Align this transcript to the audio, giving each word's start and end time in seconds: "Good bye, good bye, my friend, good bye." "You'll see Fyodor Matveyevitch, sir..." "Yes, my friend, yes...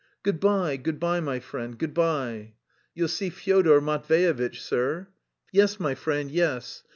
"Good 0.23 0.39
bye, 0.39 0.77
good 0.77 0.99
bye, 0.99 1.19
my 1.19 1.39
friend, 1.39 1.77
good 1.77 1.93
bye." 1.93 2.53
"You'll 2.95 3.07
see 3.07 3.29
Fyodor 3.29 3.79
Matveyevitch, 3.79 4.59
sir..." 4.59 5.09
"Yes, 5.53 5.79
my 5.79 5.93
friend, 5.93 6.31
yes... 6.31 6.81